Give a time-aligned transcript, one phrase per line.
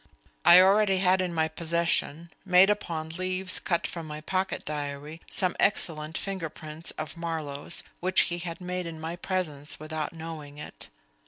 [0.43, 5.55] I already had in my possession, made upon leaves cut from my pocket diary, some
[5.59, 10.89] excellent finger prints of Marlowe's, which he had made in my presence without knowing it.